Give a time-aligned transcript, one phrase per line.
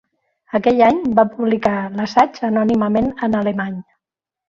[0.59, 3.81] Aquell any va publicar l'assaig anònimament en Alemany.